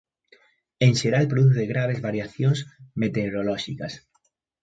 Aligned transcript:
En 0.85 0.91
xeral 0.99 1.25
produce 1.33 1.69
graves 1.73 1.99
variacións 2.07 2.57
meteorolóxicas. 3.01 3.93